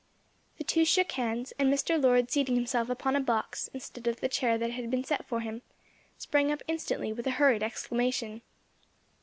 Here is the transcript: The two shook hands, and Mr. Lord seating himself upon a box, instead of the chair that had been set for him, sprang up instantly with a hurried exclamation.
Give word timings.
The 0.57 0.63
two 0.63 0.83
shook 0.83 1.11
hands, 1.11 1.53
and 1.59 1.71
Mr. 1.71 2.01
Lord 2.01 2.31
seating 2.31 2.55
himself 2.55 2.89
upon 2.89 3.15
a 3.15 3.19
box, 3.21 3.69
instead 3.71 4.07
of 4.07 4.19
the 4.19 4.27
chair 4.27 4.57
that 4.57 4.71
had 4.71 4.89
been 4.89 5.03
set 5.03 5.27
for 5.27 5.41
him, 5.41 5.61
sprang 6.17 6.51
up 6.51 6.63
instantly 6.67 7.13
with 7.13 7.27
a 7.27 7.37
hurried 7.37 7.61
exclamation. 7.61 8.41